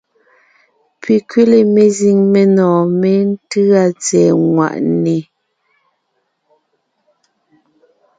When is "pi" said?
1.01-1.15